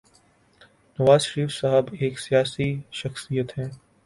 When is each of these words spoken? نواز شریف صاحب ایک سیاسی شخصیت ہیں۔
نواز 0.99 1.23
شریف 1.25 1.51
صاحب 1.59 1.85
ایک 1.99 2.19
سیاسی 2.19 2.69
شخصیت 2.91 3.49
ہیں۔ 3.59 3.69